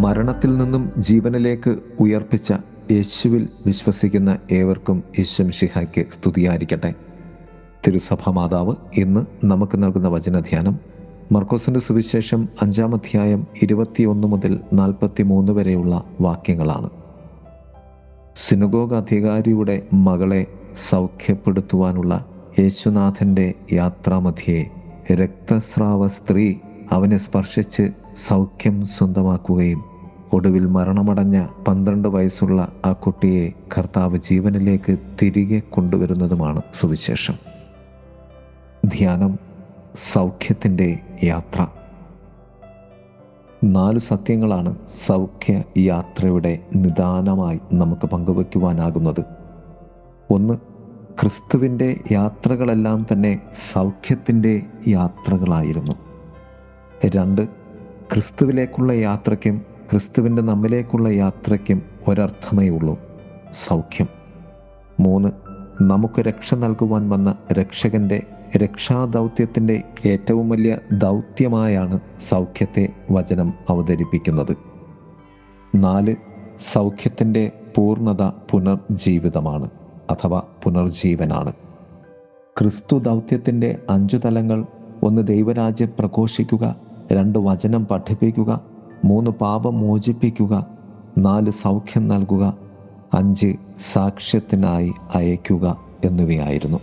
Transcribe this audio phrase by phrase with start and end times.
[0.00, 2.54] മരണത്തിൽ നിന്നും ജീവനിലേക്ക് ഉയർപ്പിച്ച
[2.90, 6.94] യേശുവിൽ വിശ്വസിക്കുന്ന ഏവർക്കും യേശുമിഷിഹായ്ക്ക് സ്തുതിയായിരിക്കട്ടെ.
[7.86, 10.78] തിരുസഭ മാതാവ് ഇന്ന് നമുക്ക് നൽകുന്ന വചനധ്യാനം
[11.32, 16.90] മർക്കോസിന്റെ സുവിശേഷം അഞ്ചാം അധ്യായം ഇരുപത്തിയൊന്ന് മുതൽ നാൽപ്പത്തി മൂന്ന് വരെയുള്ള വാക്യങ്ങളാണ്.
[18.36, 22.24] സിനുഗോഗ് അധികാരിയുടെ മകളെ സൗഖ്യപ്പെടുത്തുവാനുള്ള
[22.58, 24.70] യേശുനാഥന്റെ യാത്രാമധ്യേ
[25.12, 26.54] രക്തസ്രാവ സ്ത്രീ
[26.92, 29.89] അവനെ സ്പർശിച്ച് സൗഖ്യം സ്വന്തമാക്കുകയും
[30.32, 37.34] ഒടുവിൽ മരണമടഞ്ഞ പന്ത്രണ്ട് വയസ്സുള്ള ആ കുട്ടിയെ കർത്താവ് ജീവനിലേക്ക് തിരികെ കൊണ്ടുവരുന്നതുമാണ് സുവിശേഷം.
[38.84, 39.38] ധ്യാനം
[39.94, 41.66] സൗഖ്യത്തിന്റെ യാത്ര.
[43.64, 49.24] നാല് സത്യങ്ങളാണ് സൗഖ്യ യാത്രയുടെ നിദാനമായി നമുക്ക് പങ്കുവയ്ക്കുവാനാകുന്നത്.
[50.30, 50.54] ഒന്ന്
[51.20, 55.92] ക്രിസ്തുവിന്റെ യാത്രകളെല്ലാം തന്നെ സൗഖ്യത്തിന്റെ യാത്രകളായിരുന്നു.
[57.06, 57.48] രണ്ട്
[58.12, 63.00] ക്രിസ്തുവിലേക്കുള്ള യാത്രയ്ക്കും ക്രിസ്തുവിന്റെ നമ്മിലേക്കുള്ള യാത്രയ്ക്കും ഒരർത്ഥമേ ഉള്ളൂ
[63.52, 64.08] സൗഖ്യം.
[65.00, 65.28] മൂന്ന്
[65.82, 68.22] നമുക്ക് രക്ഷ നൽകുവാൻ വന്ന രക്ഷകന്റെ
[68.56, 74.56] രക്ഷാദൗത്യത്തിന്റെ ഏറ്റവും വലിയ ദൗത്യമായാണ് സൗഖ്യത്തെ വചനം അവതരിപ്പിക്കുന്നത്.
[75.74, 76.14] നാല്
[76.58, 79.70] സൗഖ്യത്തിന്റെ പൂർണത പുനർജീവിതമാണ്
[80.10, 81.52] അഥവാ പുനർജീവനാണ്.
[82.58, 84.66] ക്രിസ്തു ദൗത്യത്തിന്റെ അഞ്ചു തലങ്ങൾ
[85.02, 86.76] ഒന്ന് ദൈവരാജ്യം പ്രഘോഷിക്കുക
[87.12, 88.69] രണ്ട് വചനം പഠിപ്പിക്കുക
[89.04, 90.66] മൂന്ന് പാപം മോചിപ്പിക്കുക
[91.18, 92.54] നാല് സൗഖ്യം നൽകുക
[93.14, 96.78] അഞ്ച് സാക്ഷ്യത്തിനായി അയക്കുക എന്നിവയായിരുന്നു.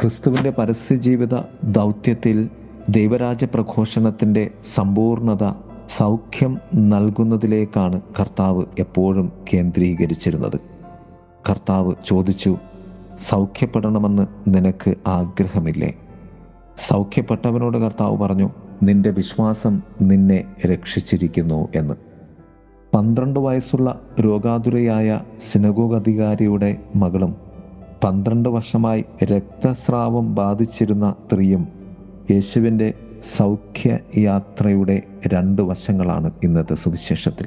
[0.00, 2.48] ക്രിസ്തുവിന്റെ പരസ്യജീവിത ദൗത്യത്തിൽ
[2.88, 5.52] ദൈവരാജ പ്രഘോഷണത്തിന്റെ സമ്പൂർണത
[5.88, 10.60] സൗഖ്യം നൽകുന്നതിലേക്കാണ് കർത്താവ് എപ്പോഴും കേന്ദ്രീകരിച്ചിരുന്നത്.
[11.50, 12.56] കർത്താവ് ചോദിച്ചു
[13.18, 15.94] സൗഖ്യപ്പെടണമെന്ന് നിനക്ക് ആഗ്രഹമില്ലേ?
[16.76, 18.50] സൗഖ്യപ്പെട്ടവനോട് കർത്താവ് പറഞ്ഞു
[18.82, 21.94] നിന്റെ വിശ്വാസം നിന്നെ രക്ഷിച്ചിരിക്കുന്നു എന്ന്.
[22.94, 27.36] പന്ത്രണ്ട് വയസ്സുള്ള രോഗാതുരയായ സിനഗോഗ് അധികാരിയുടെ മകളും
[28.04, 31.68] പന്ത്രണ്ട് വർഷമായി രക്തസ്രാവം ബാധിച്ചിരുന്ന സ്ത്രീയും
[32.30, 37.46] യേശുവിന്റെ സൗഖ്യ യാത്രയുടെ രണ്ട് വശങ്ങളാണ് ഇന്നത്തെ സുവിശേഷത്തിൽ.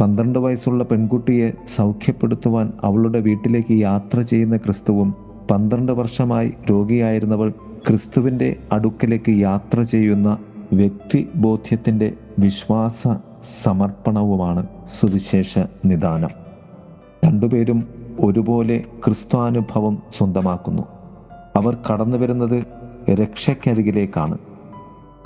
[0.00, 5.14] പന്ത്രണ്ട് വയസ്സുള്ള പെൺകുട്ടിയെ സൗഖ്യപ്പെടുത്തുവാൻ അവളുടെ വീട്ടിലേക്ക് യാത്ര ചെയ്യുന്ന ക്രിസ്തുവും
[5.50, 7.52] പന്ത്രണ്ട് വർഷമായി രോഗിയായിരുന്നവൾ
[7.86, 10.38] ക്രിസ്തുവിന്റെ അടുക്കലേക്ക് യാത്ര ചെയ്യുന്ന
[10.72, 13.08] വ്യക്തി വ്യക്തിബോധ്യത്തിന്റെ വിശ്വാസ
[13.42, 16.28] സമർപ്പണവുമാണ് സുവിശേഷ നിദാനം.
[17.24, 17.88] രണ്ടുപേരും
[18.20, 20.82] ഒരുപോലെ ക്രിസ്ത്വാനുഭവം സ്വന്തമാക്കുന്നു.
[21.56, 22.64] അവർ കടന്നു വരുന്നത്
[23.10, 24.38] രക്ഷയ്ക്കരികിലേക്കാണ്.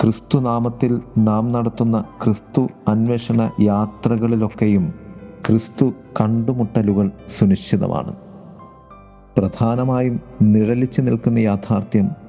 [0.02, 4.94] ക്രിസ്തുനാമത്തിൽ നാം നടത്തുന്ന ക്രിസ്തു അന്വേഷണ യാത്രകളിലൊക്കെയും
[5.48, 8.16] ക്രിസ്തു കണ്ടുമുട്ടലുകൾ സുനിശ്ചിതമാണ്.
[9.36, 12.23] പ്രധാനമായും നിഴലിച്ചു നിൽക്കുന്ന യാഥാർത്ഥ്യം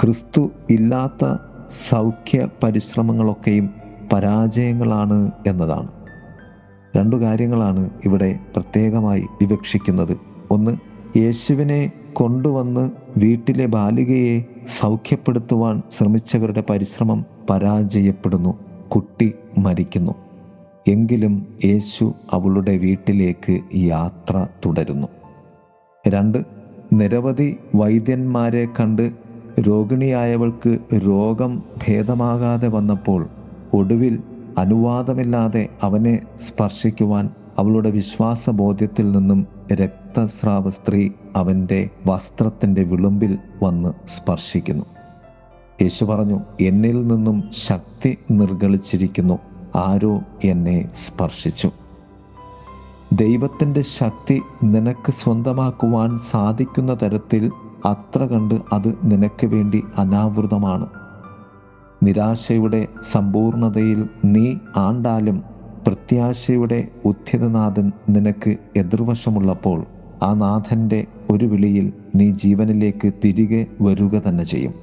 [0.00, 1.36] ക്രിസ്തു ഇല്ലാത്ത
[1.70, 3.70] സൗഖ്യ പരിശ്രമങ്ങളൊക്കെയും
[4.12, 5.88] പരാജയങ്ങളാണ് എന്നതാണ്.
[6.96, 10.16] രണ്ടു കാര്യങ്ങളാണ് ഇവിടെ പ്രത്യേകമായി വിവക്ഷിക്കുന്നത്.
[10.50, 10.76] ഒന്ന്
[11.18, 20.14] യേശുവിനെ കൊണ്ടുവന്ന് വീട്ടിലെ ബാലികയെ സൗഖ്യപ്പെടുത്തുവാൻ ശ്രമിച്ചവരുടെ പരിശ്രമം പരാജയപ്പെടുന്നു കുട്ടി മരിക്കുന്നു.
[20.88, 25.08] എങ്കിലും യേശു അവളുടെ വീട്ടിലേക്ക് യാത്ര തുടരുന്നു.
[26.08, 26.38] രണ്ട്
[26.92, 29.23] നിരവധി വൈദ്യന്മാരെ കണ്ട്
[29.60, 33.28] രോഗിണിയായവൾക്ക് രോഗം ഭേദമാകാതെ വന്നപ്പോൾ
[33.72, 34.18] ഒടുവിൽ
[34.58, 44.84] അനുവാദമില്ലാതെ അവനെ സ്പർശിക്കുവാൻ അവളുടെ വിശ്വാസബോധ്യത്തിൽ നിന്നും രക്തസ്രാവ സ്ത്രീ അവന്റെ വസ്ത്രത്തിന്റെ വിളുമ്പിൽ വന്ന് സ്പർശിക്കുന്നു.
[45.82, 49.38] യേശു പറഞ്ഞു എന്നിൽ നിന്നും ശക്തി നിർഗളിച്ചിരിക്കുന്നു.
[49.76, 51.70] ആരോ എന്നെ സ്പർശിച്ചു.
[53.12, 57.50] ദൈവത്തിന്റെ ശക്തി നിനക്ക് സ്വന്തമാക്കുവാൻ സാധിക്കുന്ന തരത്തിൽ
[57.84, 60.86] അത്ര കണ്ട് അത് നിനക്ക് വേണ്ടി അനാവൃതമാണ്.
[62.02, 65.42] നിരാശയുടെ സമ്പൂർണതയിൽ നീ ആണ്ടാലും
[65.86, 69.84] പ്രത്യാശയുടെ ഉദ്ധിതനാഥൻ നിനക്ക് എതിർവശമുള്ളപ്പോൾ
[70.22, 74.74] ആ നാഥന്റെ ഒരു വിളിയിൽ നീ ജീവനിലേക്ക് തിരികെ വരിക തന്നെ ചെയ്യും.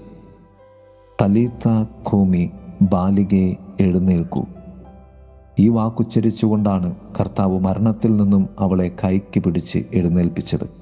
[1.22, 2.50] തലീത്ത ഭൂമി
[2.82, 4.46] ബാലികയെ എഴുന്നേൽക്കൂ.
[5.60, 10.81] ഈ വാക്കുച്ചരിച്ചുകൊണ്ടാണ് കർത്താവ് മരണത്തിൽ നിന്നും അവളെ കൈക്ക് പിടിച്ച് എഴുന്നേൽപ്പിച്ചത്.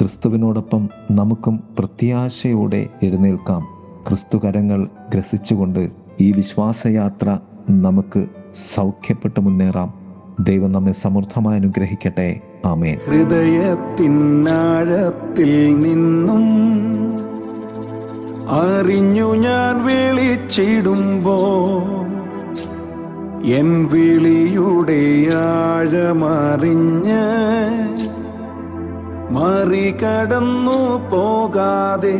[0.00, 3.68] ക്രിസ്തുവിനോടൊപ്പം നമുക്കും പ്രത്യാശയോടെ എഴുന്നേൽക്കാം.
[4.08, 5.90] ക്രിസ്തുകരങ്ങൾ ഗ്രസിച്ചുകൊണ്ട്
[6.20, 7.38] ഈ വിശ്വാസയാത്ര
[7.70, 8.26] നമുക്ക്
[8.74, 9.94] സൗഖ്യപ്പെട്ട് മുന്നേറാം.
[10.40, 12.40] ദൈവം നമ്മെ സമൃദ്ധമായി അനുഗ്രഹിക്കട്ടെ.
[12.66, 12.98] ആമേൻ.
[13.06, 16.44] ഹൃദയത്തിനാഴത്തിൽ നിന്നും
[18.48, 21.38] അറിഞ്ഞു ഞാൻ വിളിച്ചിടുമ്പോ
[23.44, 27.46] എൻ വിളിയുടെ ആഴമറിഞ്ഞ്
[29.36, 30.78] മറികടന്നു
[31.10, 32.16] പോകാതെ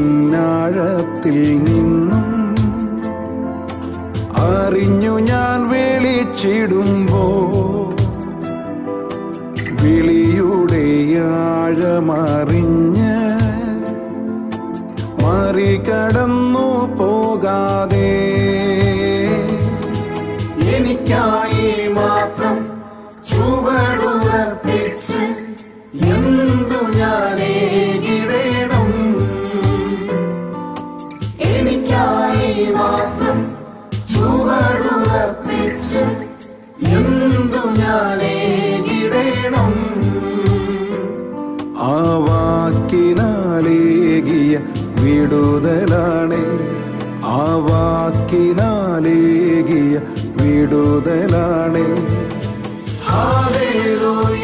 [0.00, 2.24] ഹൃദയത്തിനാഴത്തിൽ നിന്നും
[4.48, 7.24] അറിഞ്ഞു ഞാൻ വിളിച്ചിടുമ്പോ
[9.80, 10.84] വിളിയുടെ
[11.48, 13.14] ആഴമറിഞ്ഞ്
[15.22, 16.66] മറികടന്നു
[17.00, 17.97] പോകാതെ
[41.88, 44.60] ആ വാക്കിനാലേകിയ
[45.02, 46.44] വിടുതലാണേ.
[47.24, 50.00] ആ വാക്കിനാലേകിയ
[50.36, 51.84] വിടുതലാണ്.
[53.08, 54.37] ഹാലേലൂയ.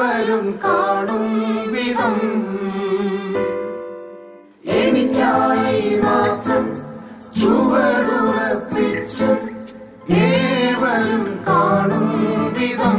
[0.00, 1.24] ഏവരും കാണും
[1.72, 2.14] വിധം.
[4.70, 6.64] എനിക്കായി മാത്രം
[7.40, 9.28] ചുവടുറപ്പിച്ച്
[10.12, 12.06] ഏവരും കാണും
[12.58, 12.98] വിധം.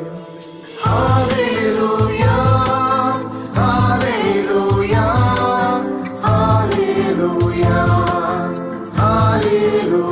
[8.97, 10.10] Hallelujah,